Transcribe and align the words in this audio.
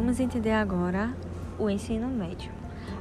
Vamos 0.00 0.18
entender 0.18 0.52
agora 0.52 1.14
o 1.58 1.68
ensino 1.68 2.08
médio. 2.08 2.50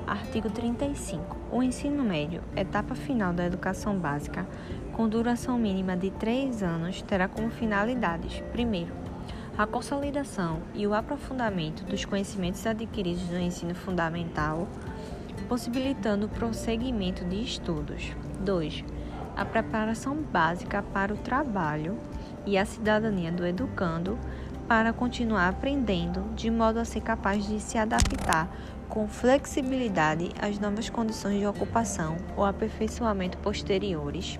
Artigo 0.06 0.50
35. 0.50 1.38
O 1.50 1.64
ensino 1.64 2.04
médio, 2.04 2.42
etapa 2.58 2.94
final 2.94 3.32
da 3.32 3.46
educação 3.46 3.98
básica, 3.98 4.46
com 4.92 5.08
duração 5.08 5.58
mínima 5.58 5.96
de 5.96 6.12
três 6.12 6.62
anos, 6.62 7.02
terá 7.02 7.30
como 7.30 7.50
finalidades: 7.52 8.44
primeiro, 8.52 8.94
a 9.58 9.66
consolidação 9.66 10.60
e 10.76 10.86
o 10.86 10.94
aprofundamento 10.94 11.86
dos 11.86 12.04
conhecimentos 12.04 12.68
adquiridos 12.68 13.30
no 13.30 13.40
ensino 13.40 13.74
fundamental, 13.74 14.68
possibilitando 15.48 16.26
o 16.26 16.30
prosseguimento 16.30 17.24
de 17.24 17.42
estudos. 17.42 18.12
2. 18.42 18.84
A 19.38 19.46
preparação 19.46 20.18
básica 20.18 20.84
para 20.84 21.14
o 21.14 21.18
trabalho 21.18 21.98
e 22.46 22.58
a 22.58 22.66
cidadania 22.66 23.32
do 23.32 23.46
educando 23.46 24.20
para 24.70 24.94
continuar 24.94 25.50
aprendendo, 25.50 26.24
de 26.36 26.52
modo 26.52 26.78
a 26.78 26.86
ser 26.86 27.02
capaz 27.02 27.44
de 27.44 27.60
se 27.60 27.76
adaptar 27.76 28.48
com 28.88 29.08
flexibilidade 29.08 30.30
às 30.40 30.60
novas 30.60 30.92
condições 30.92 31.40
de 31.40 31.48
ocupação 31.48 32.18
ou 32.38 32.46
aperfeiçoamento 32.46 33.40
posteriores. 33.40 34.40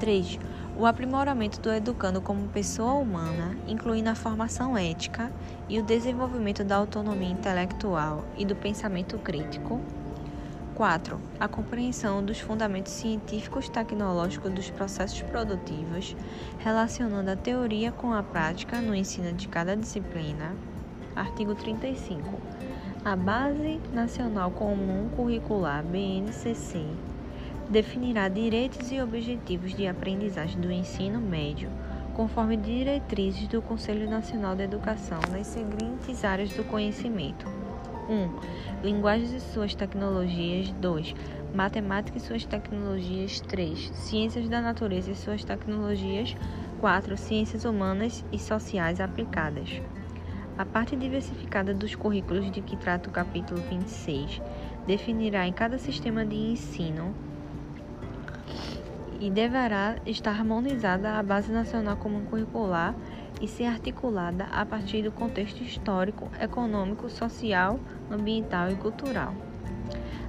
3. 0.00 0.40
O 0.76 0.84
aprimoramento 0.84 1.60
do 1.60 1.72
educando 1.72 2.20
como 2.20 2.48
pessoa 2.48 2.94
humana, 2.94 3.56
incluindo 3.68 4.10
a 4.10 4.16
formação 4.16 4.76
ética 4.76 5.30
e 5.68 5.78
o 5.78 5.82
desenvolvimento 5.84 6.64
da 6.64 6.74
autonomia 6.74 7.30
intelectual 7.30 8.24
e 8.36 8.44
do 8.44 8.56
pensamento 8.56 9.16
crítico. 9.18 9.80
4. 10.78 11.20
A 11.40 11.48
compreensão 11.48 12.24
dos 12.24 12.38
fundamentos 12.38 12.92
científicos 12.92 13.68
tecnológicos 13.68 14.52
dos 14.52 14.70
processos 14.70 15.20
produtivos, 15.22 16.14
relacionando 16.60 17.32
a 17.32 17.36
teoria 17.36 17.90
com 17.90 18.12
a 18.12 18.22
prática 18.22 18.80
no 18.80 18.94
ensino 18.94 19.32
de 19.32 19.48
cada 19.48 19.76
disciplina. 19.76 20.54
Artigo 21.16 21.56
35. 21.56 22.22
A 23.04 23.16
Base 23.16 23.80
Nacional 23.92 24.52
Comum 24.52 25.08
Curricular, 25.16 25.82
BNCC, 25.82 26.86
definirá 27.68 28.28
direitos 28.28 28.92
e 28.92 29.00
objetivos 29.00 29.74
de 29.74 29.88
aprendizagem 29.88 30.60
do 30.60 30.70
ensino 30.70 31.20
médio, 31.20 31.68
conforme 32.14 32.56
diretrizes 32.56 33.48
do 33.48 33.60
Conselho 33.60 34.08
Nacional 34.08 34.54
de 34.54 34.62
Educação 34.62 35.18
nas 35.32 35.48
seguintes 35.48 36.24
áreas 36.24 36.52
do 36.52 36.62
conhecimento 36.62 37.67
1. 38.08 38.82
Linguagens 38.82 39.32
e 39.32 39.40
suas 39.40 39.74
tecnologias. 39.74 40.70
2. 40.72 41.14
Matemática 41.54 42.16
e 42.16 42.20
suas 42.20 42.44
tecnologias. 42.44 43.40
3. 43.40 43.90
Ciências 43.94 44.48
da 44.48 44.60
natureza 44.60 45.10
e 45.10 45.14
suas 45.14 45.44
tecnologias. 45.44 46.34
4. 46.80 47.16
Ciências 47.16 47.64
humanas 47.64 48.24
e 48.32 48.38
sociais 48.38 49.00
aplicadas. 49.00 49.82
A 50.56 50.64
parte 50.64 50.96
diversificada 50.96 51.72
dos 51.74 51.94
currículos 51.94 52.50
de 52.50 52.60
que 52.60 52.76
trata 52.76 53.08
o 53.08 53.12
capítulo 53.12 53.60
26 53.68 54.42
definirá 54.86 55.46
em 55.46 55.52
cada 55.52 55.78
sistema 55.78 56.24
de 56.24 56.34
ensino 56.34 57.14
e 59.20 59.30
deverá 59.30 59.96
estar 60.06 60.30
harmonizada 60.30 61.12
à 61.12 61.22
Base 61.22 61.52
Nacional 61.52 61.96
Comum 61.96 62.24
Curricular 62.24 62.94
e 63.40 63.48
ser 63.48 63.64
articulada 63.64 64.44
a 64.44 64.64
partir 64.64 65.02
do 65.02 65.12
contexto 65.12 65.62
histórico, 65.62 66.30
econômico, 66.40 67.08
social, 67.08 67.78
ambiental 68.10 68.70
e 68.70 68.76
cultural. 68.76 69.34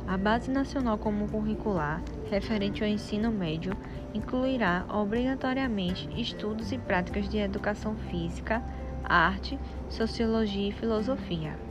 A 0.08 0.18
Base 0.18 0.50
Nacional 0.50 0.98
Comum 0.98 1.28
Curricular, 1.28 2.02
referente 2.30 2.84
ao 2.84 2.90
ensino 2.90 3.32
médio, 3.32 3.74
incluirá 4.14 4.86
obrigatoriamente 4.90 6.10
estudos 6.20 6.72
e 6.72 6.78
práticas 6.78 7.30
de 7.30 7.38
educação 7.38 7.96
física, 7.96 8.64
arte, 9.04 9.60
sociologia 9.88 10.70
e 10.70 10.72
filosofia. 10.72 11.69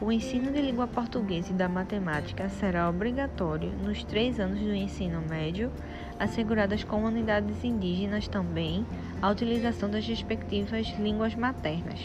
O 0.00 0.10
ensino 0.10 0.50
de 0.50 0.60
língua 0.60 0.88
portuguesa 0.88 1.52
e 1.52 1.54
da 1.54 1.68
matemática 1.68 2.48
será 2.48 2.88
obrigatório 2.90 3.70
nos 3.82 4.02
três 4.02 4.40
anos 4.40 4.58
do 4.58 4.74
ensino 4.74 5.22
médio, 5.22 5.70
assegurado 6.18 6.74
às 6.74 6.82
comunidades 6.82 7.62
indígenas 7.62 8.26
também 8.26 8.84
a 9.22 9.30
utilização 9.30 9.88
das 9.88 10.06
respectivas 10.06 10.88
línguas 10.98 11.36
maternas. 11.36 12.00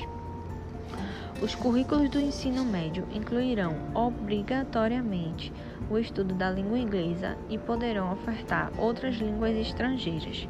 Os 1.42 1.56
currículos 1.56 2.10
do 2.10 2.20
ensino 2.20 2.64
médio 2.64 3.08
incluirão 3.12 3.76
obrigatoriamente 3.96 5.52
o 5.90 5.98
estudo 5.98 6.36
da 6.36 6.52
língua 6.52 6.78
inglesa 6.78 7.38
e 7.50 7.58
poderão 7.58 8.14
ofertar 8.14 8.72
outras 8.78 9.16
línguas 9.16 9.56
estrangeiras, 9.58 10.48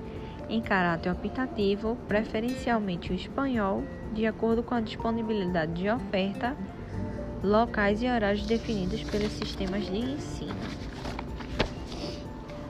em 0.49 0.59
caráter 0.59 1.11
optativo, 1.11 1.95
preferencialmente 2.07 3.11
o 3.11 3.15
espanhol, 3.15 3.83
de 4.13 4.25
acordo 4.25 4.61
com 4.61 4.75
a 4.75 4.81
disponibilidade 4.81 5.73
de 5.73 5.89
oferta 5.89 6.57
locais 7.43 8.01
e 8.01 8.07
horários 8.07 8.45
definidos 8.45 9.01
pelos 9.03 9.31
sistemas 9.31 9.85
de 9.85 9.97
ensino. 9.97 10.53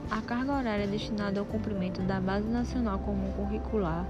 A 0.08 0.20
carga 0.22 0.52
horária 0.52 0.86
destinada 0.86 1.40
ao 1.40 1.46
cumprimento 1.46 2.00
da 2.02 2.20
Base 2.20 2.46
Nacional 2.46 3.00
Comum 3.00 3.32
Curricular 3.32 4.06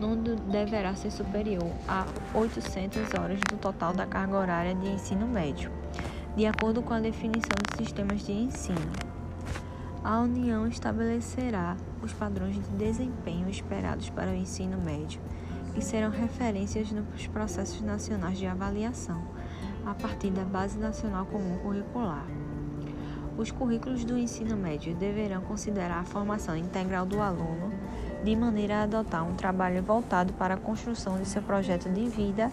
não 0.00 0.16
deverá 0.16 0.94
ser 0.94 1.10
superior 1.10 1.70
a 1.86 2.06
800 2.32 3.14
horas 3.20 3.40
do 3.50 3.58
total 3.58 3.92
da 3.92 4.06
carga 4.06 4.38
horária 4.38 4.74
de 4.74 4.88
ensino 4.88 5.26
médio, 5.26 5.70
de 6.34 6.46
acordo 6.46 6.80
com 6.80 6.94
a 6.94 7.00
definição 7.00 7.56
dos 7.66 7.76
sistemas 7.76 8.24
de 8.24 8.32
ensino. 8.32 8.92
A 10.02 10.20
União 10.20 10.66
estabelecerá 10.66 11.76
os 12.02 12.14
padrões 12.14 12.54
de 12.54 12.76
desempenho 12.76 13.50
esperados 13.50 14.08
para 14.08 14.30
o 14.30 14.34
ensino 14.34 14.78
médio, 14.80 15.20
que 15.74 15.84
serão 15.84 16.10
referências 16.10 16.90
nos 16.92 17.26
processos 17.26 17.82
nacionais 17.82 18.38
de 18.38 18.46
avaliação 18.46 19.37
a 19.90 19.94
partir 19.94 20.30
da 20.30 20.44
Base 20.44 20.78
Nacional 20.78 21.24
Comum 21.26 21.56
Curricular. 21.58 22.26
Os 23.38 23.50
currículos 23.50 24.04
do 24.04 24.18
ensino 24.18 24.56
médio 24.56 24.94
deverão 24.94 25.40
considerar 25.40 26.00
a 26.00 26.04
formação 26.04 26.54
integral 26.54 27.06
do 27.06 27.20
aluno, 27.22 27.72
de 28.22 28.36
maneira 28.36 28.80
a 28.80 28.82
adotar 28.82 29.26
um 29.26 29.34
trabalho 29.34 29.82
voltado 29.82 30.32
para 30.34 30.54
a 30.54 30.58
construção 30.58 31.18
de 31.18 31.26
seu 31.26 31.40
projeto 31.40 31.88
de 31.88 32.06
vida 32.06 32.50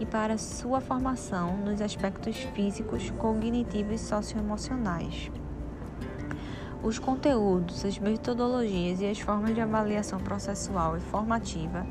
e 0.00 0.06
para 0.06 0.36
sua 0.36 0.80
formação 0.80 1.56
nos 1.58 1.80
aspectos 1.80 2.36
físicos, 2.54 3.10
cognitivos 3.10 4.00
e 4.00 4.04
socioemocionais. 4.04 5.30
Os 6.82 6.98
conteúdos, 6.98 7.84
as 7.84 7.98
metodologias 7.98 9.00
e 9.00 9.06
as 9.06 9.20
formas 9.20 9.54
de 9.54 9.60
avaliação 9.60 10.18
processual 10.18 10.96
e 10.96 11.00
formativa 11.00 11.86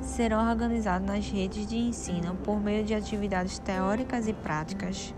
serão 0.00 0.48
organizados 0.48 1.06
nas 1.06 1.28
redes 1.28 1.66
de 1.66 1.76
ensino 1.76 2.34
por 2.44 2.60
meio 2.60 2.84
de 2.84 2.94
atividades 2.94 3.58
teóricas 3.58 4.28
e 4.28 4.32
práticas, 4.32 5.14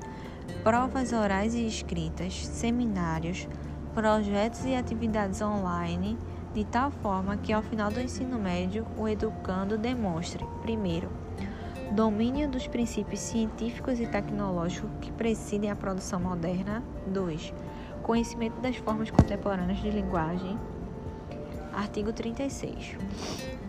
provas 0.63 1.13
orais 1.13 1.55
e 1.55 1.67
escritas, 1.67 2.47
seminários, 2.47 3.49
projetos 3.95 4.65
e 4.65 4.75
atividades 4.75 5.41
online, 5.41 6.19
de 6.53 6.65
tal 6.65 6.91
forma 6.91 7.37
que 7.37 7.53
ao 7.53 7.63
final 7.63 7.91
do 7.91 8.01
ensino 8.01 8.39
médio 8.39 8.87
o 8.97 9.09
educando 9.09 9.77
demonstre, 9.77 10.45
primeiro, 10.63 11.11
domínio 11.93 12.49
dos 12.49 12.67
princípios 12.67 13.21
científicos 13.21 14.01
e 14.01 14.07
tecnológicos 14.07 14.91
que 15.01 15.13
presidem 15.13 15.71
a 15.71 15.77
produção 15.77 16.21
moderna, 16.21 16.83
2. 17.07 17.55
Conhecimento 18.03 18.61
das 18.61 18.77
formas 18.77 19.11
contemporâneas 19.11 19.79
de 19.79 19.91
linguagem, 19.91 20.59
Artigo 21.77 22.11
36. 22.11 22.97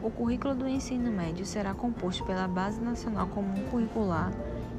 O 0.01 0.09
currículo 0.09 0.55
do 0.55 0.65
ensino 0.65 1.11
médio 1.11 1.45
será 1.45 1.73
composto 1.73 2.23
pela 2.23 2.47
Base 2.47 2.79
Nacional 2.79 3.27
Comum 3.27 3.65
Curricular 3.69 4.31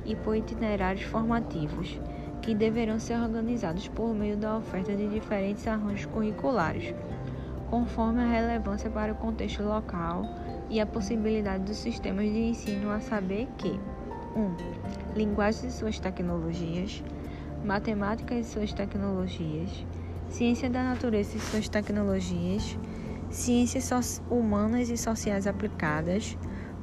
e 0.06 0.16
por 0.16 0.34
itinerários 0.34 1.04
formativos, 1.04 2.00
que 2.40 2.54
deverão 2.54 2.98
ser 2.98 3.20
organizados 3.20 3.86
por 3.86 4.14
meio 4.14 4.38
da 4.38 4.56
oferta 4.56 4.96
de 4.96 5.06
diferentes 5.08 5.68
arranjos 5.68 6.06
curriculares, 6.06 6.94
conforme 7.68 8.22
a 8.22 8.26
relevância 8.26 8.88
para 8.88 9.12
o 9.12 9.16
contexto 9.16 9.62
local 9.62 10.22
e 10.70 10.80
a 10.80 10.86
possibilidade 10.86 11.64
dos 11.64 11.76
sistemas 11.76 12.24
de 12.24 12.48
ensino, 12.48 12.90
a 12.90 12.98
saber 12.98 13.46
que 13.58 13.78
1. 14.34 14.40
Um, 14.40 14.56
linguagens 15.14 15.64
e 15.64 15.70
suas 15.70 15.98
tecnologias, 15.98 17.04
matemática 17.62 18.34
e 18.34 18.42
suas 18.42 18.72
tecnologias, 18.72 19.84
ciência 20.30 20.70
da 20.70 20.82
natureza 20.82 21.36
e 21.36 21.40
suas 21.40 21.68
tecnologias, 21.68 22.78
ciências 23.30 24.22
humanas 24.30 24.88
e 24.88 24.96
sociais 24.96 25.46
aplicadas, 25.46 26.36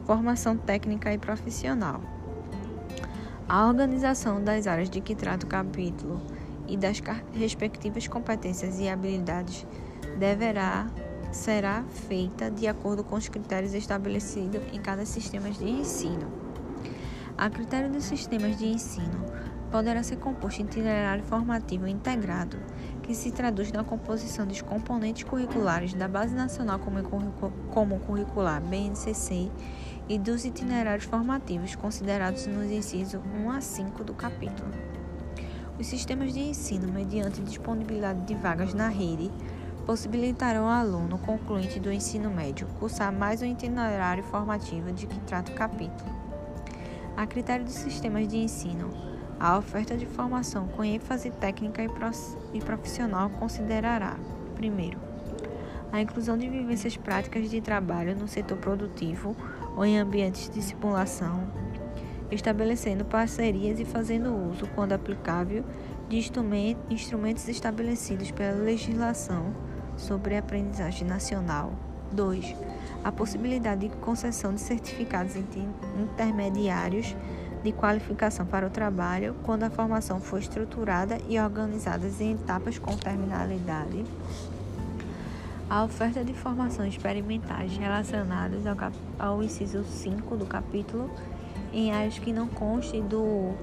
formação 0.05 0.55
técnica 0.57 1.13
e 1.13 1.17
profissional. 1.17 2.01
A 3.47 3.67
organização 3.67 4.43
das 4.43 4.67
áreas 4.67 4.89
de 4.89 5.01
que 5.01 5.15
trata 5.15 5.45
o 5.45 5.49
capítulo 5.49 6.21
e 6.67 6.75
das 6.75 7.01
respectivas 7.33 8.07
competências 8.07 8.79
e 8.79 8.89
habilidades 8.89 9.65
deverá 10.17 10.87
será 11.31 11.83
feita 12.07 12.49
de 12.49 12.65
acordo 12.65 13.03
com 13.03 13.15
os 13.15 13.27
critérios 13.27 13.73
estabelecidos 13.73 14.61
em 14.71 14.79
cada 14.79 15.05
sistema 15.05 15.49
de 15.51 15.69
ensino. 15.69 16.31
A 17.37 17.49
critério 17.49 17.91
dos 17.91 18.05
sistemas 18.05 18.57
de 18.57 18.65
ensino, 18.65 19.25
poderá 19.71 20.03
ser 20.03 20.17
composto 20.17 20.61
itinerário 20.61 21.23
formativo 21.23 21.87
integrado, 21.87 22.57
que 23.03 23.13
se 23.13 23.31
traduz 23.31 23.71
na 23.71 23.83
composição 23.83 24.45
dos 24.45 24.61
componentes 24.61 25.23
curriculares 25.23 25.93
da 25.93 26.07
Base 26.07 26.33
Nacional 26.33 26.79
Comum 26.79 27.99
Curricular, 27.99 28.61
BNCC, 28.61 29.51
e 30.07 30.19
dos 30.19 30.45
itinerários 30.45 31.05
formativos 31.05 31.75
considerados 31.75 32.45
nos 32.47 32.69
incisos 32.69 33.19
1 33.43 33.51
a 33.51 33.61
5 33.61 34.03
do 34.03 34.13
capítulo. 34.13 34.69
Os 35.79 35.87
sistemas 35.87 36.33
de 36.33 36.39
ensino, 36.39 36.91
mediante 36.91 37.41
disponibilidade 37.41 38.21
de 38.21 38.35
vagas 38.35 38.73
na 38.73 38.87
rede, 38.87 39.31
possibilitarão 39.85 40.65
ao 40.65 40.71
aluno 40.71 41.17
concluinte 41.19 41.79
do 41.79 41.91
ensino 41.91 42.29
médio 42.29 42.67
cursar 42.79 43.11
mais 43.11 43.41
um 43.41 43.45
itinerário 43.45 44.23
formativo 44.23 44.91
de 44.91 45.05
que 45.05 45.19
trata 45.21 45.51
o 45.51 45.55
capítulo. 45.55 46.09
A 47.17 47.25
critério 47.27 47.65
dos 47.65 47.75
sistemas 47.75 48.27
de 48.27 48.37
ensino, 48.37 48.89
a 49.39 49.57
oferta 49.57 49.97
de 49.97 50.05
formação 50.05 50.67
com 50.67 50.83
ênfase 50.83 51.29
técnica 51.29 51.83
e 52.53 52.61
profissional 52.61 53.29
considerará, 53.29 54.17
primeiro, 54.55 54.97
a 55.91 56.01
inclusão 56.01 56.37
de 56.37 56.49
vivências 56.49 56.97
práticas 56.97 57.49
de 57.49 57.61
trabalho 57.61 58.15
no 58.15 58.27
setor 58.27 58.57
produtivo 58.57 59.35
ou 59.75 59.85
em 59.85 59.97
ambientes 59.97 60.49
de 60.49 60.61
simulação, 60.61 61.47
estabelecendo 62.31 63.05
parcerias 63.05 63.79
e 63.79 63.85
fazendo 63.85 64.35
uso, 64.35 64.67
quando 64.75 64.93
aplicável, 64.93 65.63
de 66.09 66.17
instrumentos 66.89 67.47
estabelecidos 67.47 68.31
pela 68.31 68.57
legislação 68.61 69.53
sobre 69.97 70.37
aprendizagem 70.37 71.07
nacional. 71.07 71.73
2. 72.11 72.55
A 73.03 73.11
possibilidade 73.11 73.87
de 73.87 73.95
concessão 73.97 74.53
de 74.53 74.61
certificados 74.61 75.35
intermediários 75.35 77.15
de 77.65 77.71
qualificação 77.71 78.45
para 78.45 78.67
o 78.67 78.69
trabalho, 78.69 79.35
quando 79.43 79.63
a 79.63 79.71
formação 79.71 80.21
for 80.21 80.39
estruturada 80.39 81.17
e 81.27 81.39
organizada 81.39 82.07
em 82.19 82.33
etapas 82.33 82.77
com 82.77 82.95
terminalidade. 82.95 84.05
A 85.67 85.83
oferta 85.83 86.23
de 86.23 86.31
formações 86.31 86.93
experimentais 86.93 87.75
relacionadas 87.75 88.61
ao, 88.67 88.77
ao 89.17 89.43
inciso 89.43 89.83
5 89.83 90.37
do 90.37 90.45
capítulo 90.45 91.09
em 91.73 91.91
áreas 91.91 92.19
que 92.19 92.31
não 92.31 92.47
constem 92.47 93.01
do 93.01 93.55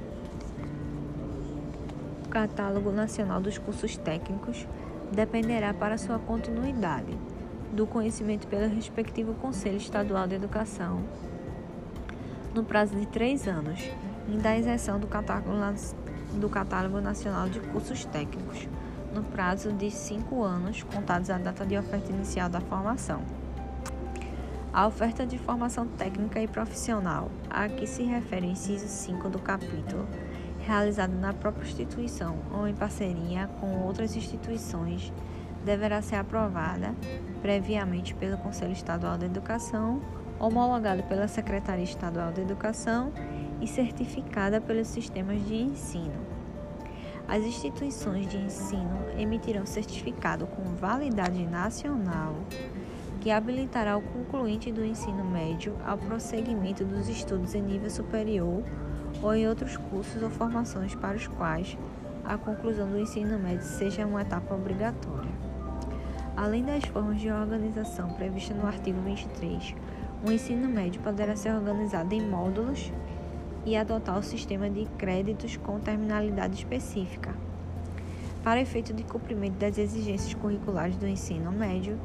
Catálogo 2.29 2.91
Nacional 2.91 3.41
dos 3.41 3.57
Cursos 3.57 3.97
Técnicos 3.97 4.67
dependerá 5.13 5.73
para 5.73 5.97
sua 5.97 6.19
continuidade 6.19 7.17
do 7.73 7.87
conhecimento 7.87 8.49
pelo 8.49 8.75
respectivo 8.75 9.33
Conselho 9.35 9.77
Estadual 9.77 10.27
de 10.27 10.35
Educação 10.35 11.05
no 12.55 12.65
prazo 12.65 12.95
de 12.97 13.07
três 13.07 13.47
anos, 13.49 13.81
e 14.29 14.37
da 14.37 14.57
isenção 14.57 14.99
do 14.99 15.07
catálogo, 15.07 15.51
do 16.35 16.49
catálogo 16.49 17.01
Nacional 17.01 17.49
de 17.49 17.61
Cursos 17.61 18.05
Técnicos 18.05 18.69
no 19.15 19.23
prazo 19.23 19.73
de 19.73 19.91
cinco 19.91 20.43
anos, 20.43 20.83
contados 20.83 21.29
à 21.29 21.37
data 21.37 21.67
de 21.67 21.77
oferta 21.77 22.11
inicial 22.11 22.49
da 22.49 22.61
formação. 22.61 23.23
A 24.73 24.87
oferta 24.87 25.27
de 25.27 25.37
formação 25.37 25.87
técnica 25.87 26.41
e 26.41 26.49
profissional, 26.49 27.31
a 27.51 27.69
que 27.69 27.87
se 27.87 28.03
refere 28.05 28.47
o 28.47 28.51
inciso 28.51 28.89
5 28.89 29.29
do 29.29 29.39
capítulo, 29.39 30.09
realizada 30.61 31.13
na 31.15 31.35
própria 31.35 31.67
instituição 31.67 32.39
ou 32.51 32.67
em 32.67 32.75
parceria 32.75 33.49
com 33.61 33.81
outras 33.83 34.17
instituições, 34.17 35.13
deverá 35.63 36.01
ser 36.01 36.17
aprovada 36.17 36.95
previamente 37.43 38.15
pelo 38.15 38.39
Conselho 38.39 38.73
Estadual 38.73 39.19
de 39.19 39.27
Educação, 39.27 40.01
homologada 40.43 41.05
pela 41.05 41.29
Secretaria 41.29 41.85
Estadual 41.85 42.33
de 42.33 42.41
Educação 42.41 43.13
e 43.61 43.67
certificada 43.69 44.61
pelos 44.61 44.89
sistemas 44.89 45.41
de 45.47 45.55
ensino. 45.55 46.21
As 47.29 47.45
instituições 47.45 48.27
de 48.27 48.37
ensino 48.37 48.99
emitirão 49.17 49.65
certificado 49.65 50.45
com 50.49 50.75
validade 50.75 51.47
nacional 51.47 52.35
que 53.21 53.31
habilitará 53.31 53.97
o 53.97 54.03
concluinte 54.03 54.73
do 54.73 54.85
ensino 54.85 55.25
médio 55.25 55.77
ao 55.87 55.97
prosseguimento 55.97 56.85
dos 56.85 57.09
estudos 57.09 57.55
em 57.55 57.63
nível 57.63 57.89
superior 57.89 58.65
ou 59.23 59.35
em 59.35 59.49
outros 59.49 59.77
cursos 59.77 60.21
ou 60.21 60.29
formações 60.29 60.93
para 60.97 61.17
os 61.17 61.29
quais 61.29 61.79
a 62.25 62.37
conclusão 62.37 62.91
do 62.91 62.99
ensino 62.99 63.39
médio 63.39 63.63
seja 63.63 64.05
uma 64.05 64.23
etapa 64.23 64.53
obrigatória. 64.53 65.31
Além 66.37 66.65
das 66.65 66.83
formas 66.85 67.21
de 67.21 67.31
organização 67.31 68.09
previstas 68.15 68.57
no 68.57 68.67
artigo 68.67 69.01
23, 69.03 69.75
o 70.25 70.31
ensino 70.31 70.69
médio 70.69 71.01
poderá 71.03 71.35
ser 71.35 71.53
organizado 71.53 72.15
em 72.15 72.25
módulos 72.25 72.93
e 73.67 73.77
adotar 73.77 74.19
o 74.19 74.23
sistema 74.23 74.71
de 74.71 74.87
créditos 74.97 75.57
com 75.57 75.81
terminalidade 75.81 76.55
específica. 76.55 77.35
Para 78.43 78.61
efeito 78.61 78.93
de 78.93 79.05
cumprimento 79.05 79.55
das 79.55 79.79
exigências 79.79 80.35
curriculares 80.35 80.97
do 80.97 81.07
ensino 81.07 81.51
médio, 81.51 81.99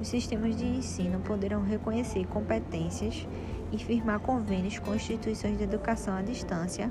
os 0.00 0.08
sistemas 0.08 0.56
de 0.56 0.66
ensino 0.66 1.20
poderão 1.20 1.62
reconhecer 1.62 2.26
competências 2.26 3.26
e 3.72 3.78
firmar 3.78 4.20
convênios 4.20 4.78
com 4.78 4.94
instituições 4.94 5.56
de 5.56 5.64
educação 5.64 6.16
à 6.16 6.22
distância, 6.22 6.90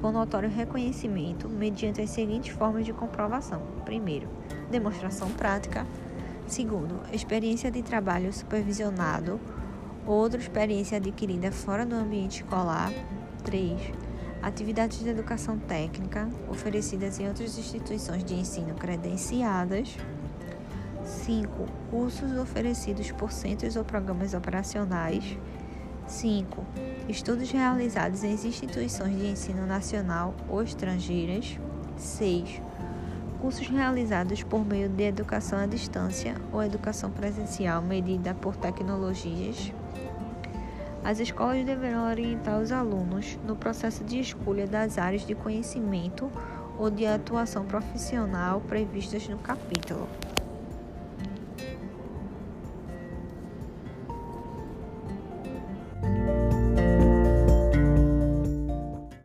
com 0.00 0.12
notório 0.12 0.48
reconhecimento, 0.48 1.48
mediante 1.48 2.00
as 2.00 2.10
seguintes 2.10 2.54
formas 2.54 2.84
de 2.84 2.92
comprovação: 2.92 3.62
primeiro, 3.84 4.28
demonstração 4.70 5.30
prática, 5.30 5.86
segundo, 6.46 7.00
experiência 7.12 7.70
de 7.70 7.82
trabalho 7.82 8.32
supervisionado 8.32 9.40
outra 10.06 10.40
experiência 10.40 10.98
adquirida 10.98 11.50
fora 11.50 11.84
do 11.84 11.94
ambiente 11.94 12.42
escolar, 12.42 12.92
3. 13.44 13.92
Atividades 14.42 15.00
de 15.00 15.08
educação 15.08 15.58
técnica 15.58 16.28
oferecidas 16.48 17.18
em 17.18 17.26
outras 17.26 17.58
instituições 17.58 18.22
de 18.22 18.34
ensino 18.34 18.74
credenciadas. 18.74 19.96
5. 21.04 21.48
Cursos 21.90 22.36
oferecidos 22.38 23.10
por 23.12 23.32
centros 23.32 23.76
ou 23.76 23.84
programas 23.84 24.34
operacionais. 24.34 25.36
5. 26.06 26.64
Estudos 27.08 27.50
realizados 27.50 28.22
em 28.22 28.32
instituições 28.32 29.16
de 29.16 29.26
ensino 29.26 29.66
nacional 29.66 30.34
ou 30.48 30.62
estrangeiras. 30.62 31.58
6. 31.96 32.60
Cursos 33.40 33.68
realizados 33.68 34.42
por 34.42 34.64
meio 34.64 34.88
de 34.88 35.04
educação 35.04 35.58
à 35.58 35.66
distância 35.66 36.34
ou 36.52 36.62
educação 36.62 37.10
presencial 37.10 37.82
medida 37.82 38.34
por 38.34 38.56
tecnologias. 38.56 39.72
As 41.06 41.20
escolas 41.20 41.64
deverão 41.64 42.10
orientar 42.10 42.58
os 42.58 42.72
alunos 42.72 43.38
no 43.46 43.54
processo 43.54 44.02
de 44.02 44.18
escolha 44.18 44.66
das 44.66 44.98
áreas 44.98 45.24
de 45.24 45.36
conhecimento 45.36 46.28
ou 46.76 46.90
de 46.90 47.06
atuação 47.06 47.64
profissional 47.64 48.60
previstas 48.62 49.28
no 49.28 49.38
capítulo. 49.38 50.08